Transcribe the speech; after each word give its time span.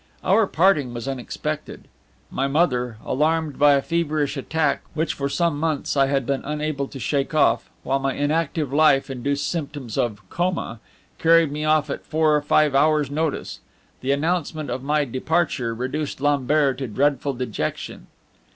Our 0.23 0.47
parting 0.47 0.95
was 0.95 1.07
unexpected. 1.07 1.87
My 2.31 2.47
mother, 2.47 2.97
alarmed 3.05 3.59
by 3.59 3.73
a 3.73 3.83
feverish 3.83 4.35
attack 4.35 4.81
which 4.95 5.13
for 5.13 5.29
some 5.29 5.59
months 5.59 5.95
I 5.95 6.07
had 6.07 6.25
been 6.25 6.41
unable 6.43 6.87
to 6.87 6.97
shake 6.99 7.35
off, 7.35 7.69
while 7.83 7.99
my 7.99 8.15
inactive 8.15 8.73
life 8.73 9.11
induced 9.11 9.47
symptoms 9.47 9.99
of 9.99 10.27
coma, 10.27 10.79
carried 11.19 11.51
me 11.51 11.65
off 11.65 11.91
at 11.91 12.03
four 12.03 12.35
or 12.35 12.41
five 12.41 12.73
hours' 12.73 13.11
notice. 13.11 13.59
The 13.99 14.11
announcement 14.11 14.71
of 14.71 14.81
my 14.81 15.05
departure 15.05 15.75
reduced 15.75 16.19
Lambert 16.19 16.79
to 16.79 16.87
dreadful 16.87 17.33
dejection. 17.33 18.07